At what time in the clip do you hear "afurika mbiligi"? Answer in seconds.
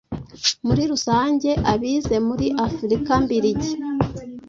2.67-3.71